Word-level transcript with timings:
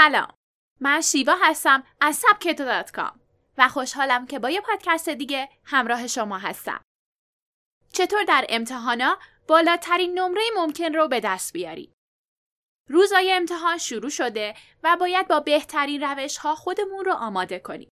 سلام. 0.00 0.28
من 0.80 1.00
شیوا 1.00 1.34
هستم 1.42 1.82
از 2.00 2.16
سبکتو 2.16 2.64
دات 2.64 2.90
کام 2.90 3.20
و 3.58 3.68
خوشحالم 3.68 4.26
که 4.26 4.38
با 4.38 4.50
یه 4.50 4.60
پادکست 4.60 5.08
دیگه 5.08 5.48
همراه 5.64 6.06
شما 6.06 6.38
هستم. 6.38 6.80
چطور 7.92 8.24
در 8.24 8.46
امتحانا 8.48 9.18
بالاترین 9.48 10.18
نمره 10.18 10.42
ممکن 10.56 10.94
رو 10.94 11.08
به 11.08 11.20
دست 11.20 11.52
بیاری؟ 11.52 11.92
روزای 12.88 13.32
امتحان 13.32 13.78
شروع 13.78 14.10
شده 14.10 14.54
و 14.82 14.96
باید 15.00 15.28
با 15.28 15.40
بهترین 15.40 16.02
روش 16.02 16.36
ها 16.36 16.54
خودمون 16.54 17.04
رو 17.04 17.12
آماده 17.12 17.58
کنیم. 17.58 17.88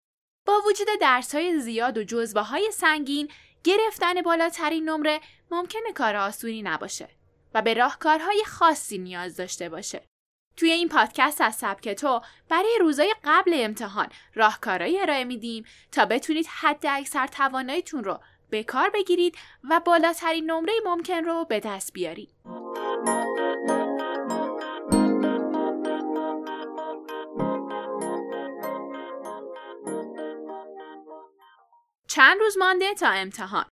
با 0.45 0.61
وجود 0.67 0.87
درس 1.01 1.35
های 1.35 1.59
زیاد 1.59 1.97
و 1.97 2.03
جزوه 2.03 2.41
های 2.41 2.71
سنگین 2.71 3.31
گرفتن 3.63 4.21
بالاترین 4.21 4.89
نمره 4.89 5.21
ممکنه 5.51 5.93
کار 5.95 6.15
آسونی 6.15 6.61
نباشه 6.61 7.09
و 7.53 7.61
به 7.61 7.73
راهکارهای 7.73 8.43
خاصی 8.45 8.97
نیاز 8.97 9.37
داشته 9.37 9.69
باشه. 9.69 10.03
توی 10.57 10.71
این 10.71 10.89
پادکست 10.89 11.41
از 11.41 11.55
سبک 11.55 11.89
تو 11.89 12.21
برای 12.49 12.77
روزای 12.81 13.15
قبل 13.23 13.51
امتحان 13.55 14.07
راهکارهایی 14.33 14.99
ارائه 14.99 15.23
میدیم 15.23 15.65
تا 15.91 16.05
بتونید 16.05 16.47
حد 16.47 16.86
اکثر 16.89 17.27
تواناییتون 17.27 18.04
رو 18.04 18.19
به 18.49 18.63
کار 18.63 18.89
بگیرید 18.89 19.35
و 19.69 19.82
بالاترین 19.85 20.51
نمره 20.51 20.73
ممکن 20.85 21.23
رو 21.23 21.46
به 21.46 21.59
دست 21.59 21.93
بیارید. 21.93 22.29
چند 32.08 32.39
روز 32.39 32.58
مانده 32.58 32.94
تا 32.94 33.09
امتحان. 33.09 33.66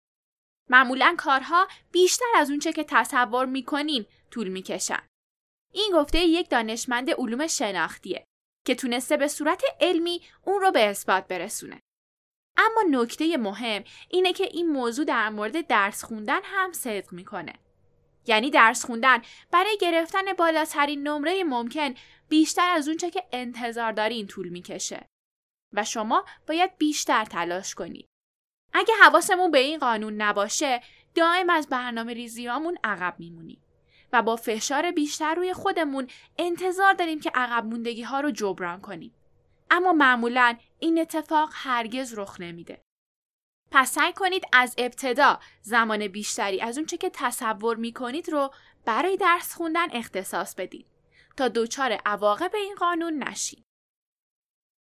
معمولا 0.70 1.16
کارها 1.18 1.68
بیشتر 1.92 2.26
از 2.36 2.50
اونچه 2.50 2.74
که 2.74 2.84
تصور 2.84 3.46
می‌کنین 3.46 4.06
طول 4.32 4.48
می‌کشن. 4.48 5.02
این 5.76 5.92
گفته 5.94 6.20
یک 6.20 6.50
دانشمند 6.50 7.12
علوم 7.12 7.48
شناختیه 7.48 8.26
که 8.66 8.76
تونسته 8.76 9.18
به 9.18 9.28
صورت 9.28 9.64
علمی 9.80 10.22
اون 10.44 10.62
رو 10.62 10.72
به 10.72 10.90
اثبات 10.90 11.28
برسونه. 11.28 11.80
اما 12.58 12.84
نکته 12.90 13.38
مهم 13.38 13.84
اینه 14.10 14.34
که 14.34 14.44
این 14.44 14.70
موضوع 14.70 15.06
در 15.06 15.30
مورد 15.30 15.68
درس 15.68 16.04
خوندن 16.04 16.40
هم 16.44 16.72
صدق 16.72 17.14
می‌کنه. 17.14 17.54
یعنی 18.28 18.50
درس 18.50 18.86
خوندن 18.86 19.22
برای 19.52 19.78
گرفتن 19.82 20.34
بالاترین 20.34 21.08
نمره 21.08 21.44
ممکن 21.44 21.94
بیشتر 22.30 22.70
از 22.70 22.88
اونچه 22.88 23.12
که 23.12 23.24
انتظار 23.32 23.92
دارین 23.92 24.28
طول 24.28 24.50
می‌کشه 24.50 25.06
و 25.74 25.84
شما 25.84 26.26
باید 26.48 26.78
بیشتر 26.78 27.26
تلاش 27.26 27.76
کنید. 27.76 28.08
اگه 28.74 28.94
حواسمون 29.04 29.52
به 29.52 29.60
این 29.60 29.80
قانون 29.80 30.22
نباشه 30.22 30.82
دائم 31.16 31.50
از 31.50 31.70
برنامه 31.70 32.14
ریزیامون 32.14 32.78
عقب 32.84 33.16
میمونیم 33.20 33.65
و 34.16 34.22
با 34.22 34.36
فشار 34.36 34.92
بیشتر 34.92 35.36
روی 35.36 35.54
خودمون 35.54 36.08
انتظار 36.38 36.94
داریم 36.94 37.20
که 37.20 37.32
عقب 37.36 37.66
موندگی 37.66 38.02
ها 38.02 38.20
رو 38.20 38.32
جبران 38.32 38.82
کنیم. 38.82 39.16
اما 39.72 39.94
معمولا 39.94 40.58
این 40.80 41.00
اتفاق 41.00 41.50
هرگز 41.54 42.18
رخ 42.18 42.42
نمیده. 42.42 42.82
پس 43.72 43.92
سعی 43.92 44.14
کنید 44.14 44.44
از 44.54 44.76
ابتدا 44.78 45.40
زمان 45.62 46.08
بیشتری 46.08 46.62
از 46.62 46.78
اونچه 46.78 46.98
که 46.98 47.10
تصور 47.14 47.78
می‌کنید 47.78 48.30
رو 48.30 48.54
برای 48.86 49.18
درس 49.18 49.54
خوندن 49.54 49.88
اختصاص 49.92 50.56
بدید 50.56 50.88
تا 51.38 51.48
دچار 51.48 51.92
عواقب 52.06 52.52
این 52.56 52.76
قانون 52.76 53.24
نشید. 53.24 53.64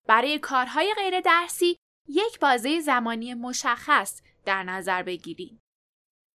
برای 0.07 0.39
کارهای 0.39 0.93
غیر 0.97 1.19
درسی 1.19 1.77
یک 2.07 2.39
بازه 2.39 2.79
زمانی 2.79 3.33
مشخص 3.33 4.21
در 4.45 4.63
نظر 4.63 5.03
بگیرید. 5.03 5.59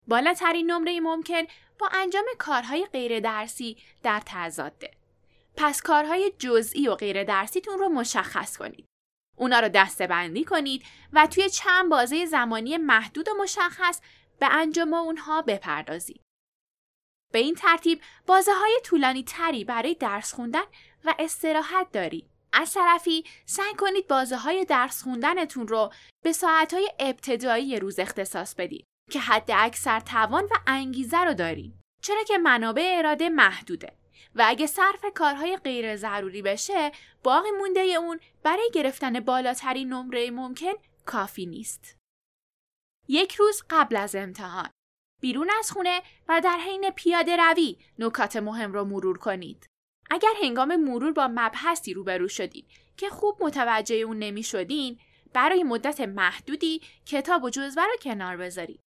بالاترین 0.09 0.71
نمره 0.71 1.01
ممکن 1.01 1.43
با 1.81 1.89
انجام 1.92 2.25
کارهای 2.39 2.86
غیر 2.92 3.20
درسی 3.20 3.77
در 4.03 4.23
تضاده. 4.27 4.91
پس 5.56 5.83
کارهای 5.83 6.33
جزئی 6.39 6.89
و 6.89 6.95
غیر 6.95 7.25
درسیتون 7.25 7.78
رو 7.78 7.89
مشخص 7.89 8.56
کنید. 8.56 8.87
اونا 9.37 9.61
رو 9.61 9.69
دسته 9.69 10.06
بندی 10.06 10.45
کنید 10.45 10.83
و 11.12 11.27
توی 11.27 11.50
چند 11.50 11.91
بازه 11.91 12.27
زمانی 12.27 12.77
محدود 12.77 13.28
و 13.28 13.34
مشخص 13.42 14.00
به 14.39 14.47
انجام 14.47 14.95
اونها 14.95 15.43
بپردازید. 15.43 16.21
به 17.32 17.38
این 17.38 17.55
ترتیب 17.55 18.00
بازه 18.26 18.53
های 18.55 18.81
طولانی 18.84 19.25
تری 19.25 19.65
برای 19.65 19.94
درس 19.94 20.34
خوندن 20.34 20.65
و 21.05 21.15
استراحت 21.19 21.93
دارید. 21.93 22.31
از 22.53 22.75
طرفی 22.75 23.25
سعی 23.47 23.75
کنید 23.78 24.09
بازه 24.09 24.37
های 24.37 24.65
درس 24.65 25.03
خوندنتون 25.03 25.69
رو 25.69 25.93
به 26.25 26.32
ساعت 26.32 26.75
های 26.75 26.91
ابتدایی 26.99 27.78
روز 27.78 27.99
اختصاص 27.99 28.55
بدید 28.55 28.90
که 29.10 29.21
حد 29.21 29.50
اکثر 29.54 30.00
توان 30.00 30.44
و 30.44 30.54
انگیزه 30.66 31.19
رو 31.19 31.34
دارید. 31.34 31.75
چرا 32.03 32.22
که 32.22 32.38
منابع 32.38 32.94
اراده 32.98 33.28
محدوده 33.28 33.93
و 34.34 34.44
اگه 34.47 34.66
صرف 34.66 35.04
کارهای 35.15 35.56
غیر 35.56 35.97
ضروری 35.97 36.43
بشه 36.43 36.93
باقی 37.22 37.50
مونده 37.59 37.81
اون 37.81 38.20
برای 38.43 38.70
گرفتن 38.72 39.20
بالاترین 39.20 39.88
نمره 39.88 40.31
ممکن 40.31 40.72
کافی 41.06 41.47
نیست. 41.47 41.97
یک 43.09 43.34
روز 43.34 43.62
قبل 43.70 43.97
از 43.97 44.15
امتحان 44.15 44.70
بیرون 45.20 45.50
از 45.59 45.70
خونه 45.70 46.03
و 46.28 46.41
در 46.44 46.59
حین 46.66 46.91
پیاده 46.91 47.37
روی 47.37 47.76
نکات 47.99 48.37
مهم 48.37 48.72
رو 48.72 48.84
مرور 48.84 49.19
کنید. 49.19 49.66
اگر 50.10 50.32
هنگام 50.43 50.76
مرور 50.76 51.12
با 51.12 51.28
مبحثی 51.28 51.94
روبرو 51.94 52.28
شدین 52.28 52.65
که 52.97 53.09
خوب 53.09 53.37
متوجه 53.41 53.94
اون 53.94 54.19
نمی 54.19 54.43
شدین 54.43 54.99
برای 55.32 55.62
مدت 55.62 56.00
محدودی 56.00 56.81
کتاب 57.06 57.44
و 57.44 57.50
جزوه 57.50 57.82
رو 57.82 57.97
کنار 58.03 58.37
بذارید 58.37 58.81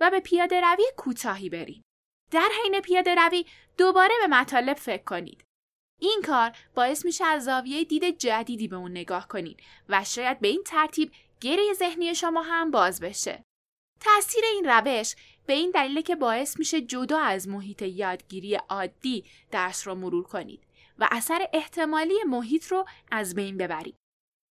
و 0.00 0.10
به 0.10 0.20
پیاده 0.20 0.60
روی 0.60 0.84
کوتاهی 0.96 1.48
برید. 1.48 1.82
در 2.30 2.48
حین 2.62 2.80
پیاده 2.80 3.14
روی 3.14 3.44
دوباره 3.78 4.14
به 4.20 4.26
مطالب 4.26 4.76
فکر 4.76 5.02
کنید. 5.02 5.44
این 6.00 6.22
کار 6.26 6.52
باعث 6.74 7.04
میشه 7.04 7.24
از 7.24 7.44
زاویه 7.44 7.84
دید 7.84 8.18
جدیدی 8.18 8.68
به 8.68 8.76
اون 8.76 8.90
نگاه 8.90 9.28
کنید 9.28 9.60
و 9.88 10.04
شاید 10.04 10.40
به 10.40 10.48
این 10.48 10.62
ترتیب 10.66 11.12
گره 11.40 11.72
ذهنی 11.72 12.14
شما 12.14 12.42
هم 12.42 12.70
باز 12.70 13.00
بشه. 13.00 13.42
تاثیر 14.00 14.44
این 14.44 14.64
روش 14.64 15.14
به 15.46 15.52
این 15.52 15.70
دلیل 15.70 16.00
که 16.00 16.16
باعث 16.16 16.58
میشه 16.58 16.80
جدا 16.80 17.18
از 17.18 17.48
محیط 17.48 17.82
یادگیری 17.82 18.54
عادی 18.54 19.24
درس 19.50 19.86
رو 19.86 19.94
مرور 19.94 20.24
کنید 20.24 20.62
و 20.98 21.08
اثر 21.10 21.48
احتمالی 21.52 22.24
محیط 22.26 22.66
رو 22.66 22.84
از 23.10 23.34
بین 23.34 23.56
ببرید. 23.56 23.96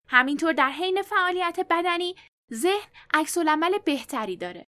همینطور 0.08 0.54
در 0.54 0.69
حین 0.69 1.02
فعالیت 1.02 1.59
بدنی 1.69 2.16
ذهن 2.54 2.92
عکس 3.14 3.38
بهتری 3.86 4.38
داره. 4.38 4.66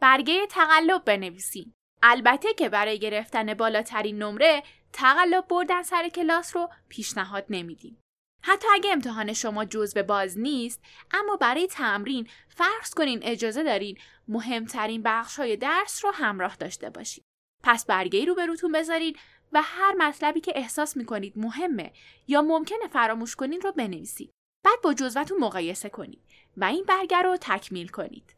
برگه 0.00 0.46
تقلب 0.46 1.04
بنویسید. 1.04 1.72
البته 2.02 2.54
که 2.54 2.68
برای 2.68 2.98
گرفتن 2.98 3.54
بالاترین 3.54 4.22
نمره 4.22 4.62
تقلب 4.92 5.48
بردن 5.48 5.82
سر 5.82 6.08
کلاس 6.08 6.56
رو 6.56 6.70
پیشنهاد 6.88 7.46
نمیدیم. 7.50 8.00
حتی 8.42 8.68
اگه 8.74 8.92
امتحان 8.92 9.32
شما 9.32 9.64
جزء 9.64 10.02
باز 10.02 10.38
نیست 10.38 10.80
اما 11.10 11.36
برای 11.36 11.66
تمرین 11.66 12.28
فرض 12.48 12.94
کنین 12.96 13.20
اجازه 13.22 13.62
دارین 13.62 13.98
مهمترین 14.28 15.02
بخش 15.02 15.36
های 15.36 15.56
درس 15.56 16.04
رو 16.04 16.10
همراه 16.10 16.56
داشته 16.56 16.90
باشید. 16.90 17.24
پس 17.64 17.86
برگه 17.86 18.24
رو 18.24 18.34
به 18.34 18.46
روتون 18.46 18.72
بذارید 18.72 19.18
و 19.52 19.62
هر 19.62 19.94
مطلبی 19.94 20.40
که 20.40 20.52
احساس 20.54 20.96
می‌کنید 20.96 21.32
مهمه 21.36 21.92
یا 22.28 22.42
ممکنه 22.42 22.88
فراموش 22.88 23.36
کنین 23.36 23.60
رو 23.60 23.72
بنویسید. 23.72 24.30
بعد 24.64 24.80
با 24.82 24.94
جزوتون 24.94 25.38
مقایسه 25.38 25.88
کنید 25.88 26.22
و 26.56 26.64
این 26.64 26.84
برگه 26.84 27.22
رو 27.22 27.36
تکمیل 27.40 27.88
کنید. 27.88 28.35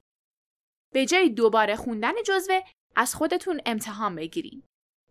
به 0.95 1.07
جای 1.07 1.29
دوباره 1.29 1.77
خوندن 1.77 2.13
جزوه 2.27 2.61
از 2.97 3.15
خودتون 3.15 3.61
امتحان 3.67 4.15
بگیرین. 4.15 4.63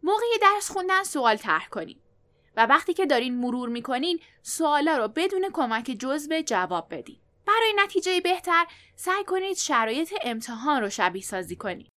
موقع 0.04 0.26
درس 0.42 0.72
خوندن 0.72 1.04
سوال 1.04 1.38
طرح 1.38 1.68
کنید 1.68 2.02
و 2.56 2.66
وقتی 2.66 2.94
که 2.94 3.06
دارین 3.06 3.40
مرور 3.40 3.70
می‌کنین 3.70 4.20
سوالا 4.42 4.98
رو 4.98 5.08
بدون 5.08 5.50
کمک 5.54 5.86
جزوه 5.86 6.42
جواب 6.42 6.88
بدین. 6.96 7.20
برای 7.48 7.74
نتیجه 7.76 8.22
بهتر 8.22 8.66
سعی 8.96 9.24
کنید 9.24 9.58
شرایط 9.58 10.14
امتحان 10.22 10.82
رو 10.82 10.90
شبیه 10.90 11.22
سازی 11.22 11.56
کنید. 11.56 11.90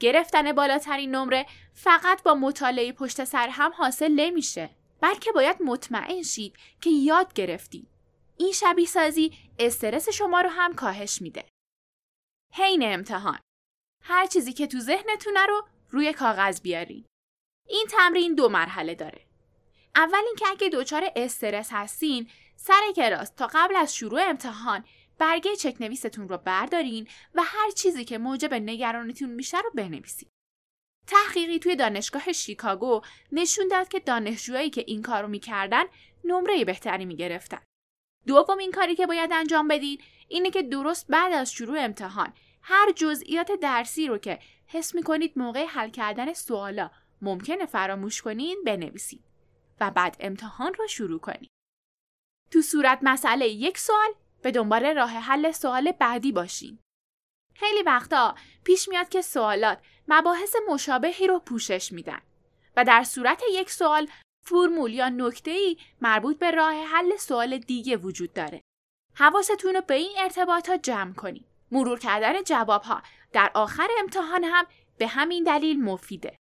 گرفتن 0.00 0.52
بالاترین 0.52 1.14
نمره 1.14 1.46
فقط 1.74 2.22
با 2.22 2.34
مطالعه 2.34 2.92
پشت 2.92 3.24
سر 3.24 3.48
هم 3.48 3.72
حاصل 3.72 4.12
نمیشه 4.12 4.70
بلکه 5.00 5.32
باید 5.32 5.62
مطمئن 5.62 6.22
شید 6.22 6.56
که 6.80 6.90
یاد 6.90 7.32
گرفتید. 7.32 7.88
این 8.36 8.52
شبیه 8.52 8.86
سازی 8.86 9.38
استرس 9.58 10.08
شما 10.08 10.40
رو 10.40 10.48
هم 10.48 10.74
کاهش 10.74 11.22
میده. 11.22 11.44
حین 12.54 12.82
امتحان 12.82 13.38
هر 14.02 14.26
چیزی 14.26 14.52
که 14.52 14.66
تو 14.66 14.80
ذهنتونه 14.80 15.46
رو 15.46 15.68
روی 15.90 16.12
کاغذ 16.12 16.60
بیارین. 16.60 17.04
این 17.68 17.86
تمرین 17.90 18.34
دو 18.34 18.48
مرحله 18.48 18.94
داره. 18.94 19.26
اول 19.96 20.22
اینکه 20.26 20.48
اگه 20.48 20.68
دچار 20.68 21.10
استرس 21.16 21.68
هستین 21.72 22.30
سر 22.56 22.92
کلاس 22.96 23.30
تا 23.30 23.50
قبل 23.54 23.76
از 23.76 23.96
شروع 23.96 24.20
امتحان 24.22 24.84
برگه 25.18 25.56
چک 25.56 25.76
نویستون 25.80 26.28
رو 26.28 26.38
بردارین 26.38 27.08
و 27.34 27.42
هر 27.44 27.70
چیزی 27.70 28.04
که 28.04 28.18
موجب 28.18 28.54
نگرانیتون 28.54 29.30
میشه 29.30 29.60
رو 29.60 29.70
بنویسید. 29.74 30.28
تحقیقی 31.06 31.58
توی 31.58 31.76
دانشگاه 31.76 32.32
شیکاگو 32.32 33.00
نشون 33.32 33.68
داد 33.68 33.88
که 33.88 34.00
دانشجوهایی 34.00 34.70
که 34.70 34.84
این 34.86 35.02
کار 35.02 35.22
رو 35.22 35.28
می‌کردن 35.28 35.84
نمره 36.24 36.64
بهتری 36.64 37.04
می‌گرفتن. 37.04 37.62
دومین 38.26 38.72
کاری 38.72 38.94
که 38.94 39.06
باید 39.06 39.32
انجام 39.32 39.68
بدین 39.68 40.00
اینه 40.28 40.50
که 40.50 40.62
درست 40.62 41.06
بعد 41.08 41.32
از 41.32 41.52
شروع 41.52 41.78
امتحان 41.80 42.32
هر 42.62 42.92
جزئیات 42.92 43.52
درسی 43.52 44.06
رو 44.06 44.18
که 44.18 44.38
حس 44.66 44.94
می‌کنید 44.94 45.32
موقع 45.36 45.66
حل 45.66 45.90
کردن 45.90 46.32
سوالا 46.32 46.90
ممکنه 47.22 47.66
فراموش 47.66 48.22
کنین 48.22 48.62
بنویسید 48.66 49.24
و 49.80 49.90
بعد 49.90 50.16
امتحان 50.20 50.74
رو 50.74 50.86
شروع 50.86 51.20
کنید. 51.20 51.50
تو 52.50 52.62
صورت 52.62 52.98
مسئله 53.02 53.48
یک 53.48 53.78
سوال 53.78 54.14
به 54.42 54.50
دنبال 54.50 54.86
راه 54.86 55.10
حل 55.10 55.52
سوال 55.52 55.92
بعدی 55.92 56.32
باشین. 56.32 56.78
خیلی 57.54 57.82
وقتا 57.82 58.34
پیش 58.64 58.88
میاد 58.88 59.08
که 59.08 59.22
سوالات 59.22 59.78
مباحث 60.08 60.54
مشابهی 60.68 61.26
رو 61.26 61.38
پوشش 61.38 61.92
میدن 61.92 62.20
و 62.76 62.84
در 62.84 63.04
صورت 63.04 63.42
یک 63.52 63.70
سوال 63.70 64.08
فرمول 64.46 64.94
یا 64.94 65.08
نکته 65.08 65.50
ای 65.50 65.76
مربوط 66.00 66.38
به 66.38 66.50
راه 66.50 66.74
حل 66.74 67.16
سوال 67.16 67.58
دیگه 67.58 67.96
وجود 67.96 68.32
داره. 68.32 68.60
حواستون 69.14 69.74
رو 69.74 69.80
به 69.80 69.94
این 69.94 70.12
ارتباطات 70.18 70.82
جمع 70.82 71.12
کنید. 71.12 71.44
مرور 71.70 71.98
کردن 71.98 72.42
جواب 72.42 72.82
ها 72.82 73.02
در 73.32 73.50
آخر 73.54 73.88
امتحان 73.98 74.44
هم 74.44 74.66
به 74.98 75.06
همین 75.06 75.44
دلیل 75.44 75.84
مفیده. 75.84 76.36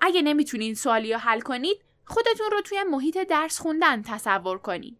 اگه 0.00 0.22
نمی‌تونین 0.22 0.74
سوالی 0.74 1.12
رو 1.12 1.18
حل 1.18 1.40
کنید، 1.40 1.80
خودتون 2.06 2.50
رو 2.50 2.60
توی 2.60 2.82
محیط 2.82 3.18
درس 3.18 3.60
خوندن 3.60 4.02
تصور 4.02 4.58
کنید. 4.58 4.98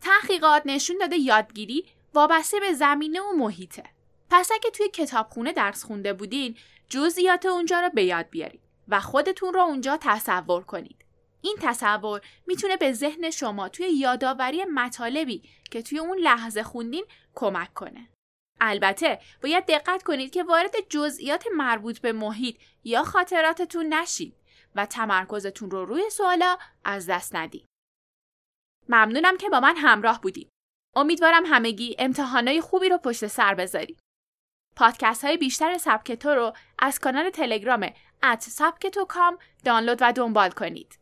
تحقیقات 0.00 0.62
نشون 0.66 0.98
داده 0.98 1.16
یادگیری 1.16 1.86
وابسته 2.14 2.60
به 2.60 2.72
زمینه 2.72 3.20
و 3.20 3.32
محیطه. 3.32 3.84
پس 4.30 4.50
اگه 4.52 4.70
توی 4.70 4.88
کتابخونه 4.88 5.52
درس 5.52 5.84
خونده 5.84 6.12
بودین، 6.12 6.56
جزئیات 6.88 7.46
اونجا 7.46 7.80
رو 7.80 7.90
به 7.90 8.04
یاد 8.04 8.30
بیارید 8.30 8.60
و 8.88 9.00
خودتون 9.00 9.54
رو 9.54 9.60
اونجا 9.60 9.98
تصور 10.00 10.64
کنید. 10.64 11.04
این 11.42 11.56
تصور 11.60 12.20
می‌تونه 12.46 12.76
به 12.76 12.92
ذهن 12.92 13.30
شما 13.30 13.68
توی 13.68 13.86
یادآوری 13.86 14.64
مطالبی 14.64 15.42
که 15.70 15.82
توی 15.82 15.98
اون 15.98 16.18
لحظه 16.18 16.62
خوندین 16.62 17.04
کمک 17.34 17.74
کنه. 17.74 18.08
البته 18.60 19.20
باید 19.42 19.66
دقت 19.66 20.02
کنید 20.02 20.32
که 20.32 20.42
وارد 20.42 20.74
جزئیات 20.88 21.44
مربوط 21.56 21.98
به 21.98 22.12
محیط 22.12 22.56
یا 22.84 23.04
خاطراتتون 23.04 23.94
نشید 23.94 24.34
و 24.74 24.86
تمرکزتون 24.86 25.70
رو 25.70 25.84
روی 25.84 26.10
سوالا 26.10 26.58
از 26.84 27.06
دست 27.06 27.34
ندید. 27.34 27.66
ممنونم 28.88 29.36
که 29.36 29.48
با 29.48 29.60
من 29.60 29.76
همراه 29.76 30.20
بودید. 30.20 30.48
امیدوارم 30.96 31.46
همگی 31.46 31.96
امتحانای 31.98 32.60
خوبی 32.60 32.88
رو 32.88 32.98
پشت 32.98 33.26
سر 33.26 33.54
بذارید. 33.54 34.00
پادکست 34.76 35.24
های 35.24 35.36
بیشتر 35.36 35.78
سبک 35.78 36.12
تو 36.12 36.28
رو 36.28 36.52
از 36.78 36.98
کانال 36.98 37.30
تلگرام 37.30 37.92
ات 38.22 38.40
سبک 38.40 38.86
تو 38.86 39.04
کام 39.04 39.38
دانلود 39.64 39.98
و 40.00 40.12
دنبال 40.12 40.50
کنید. 40.50 40.98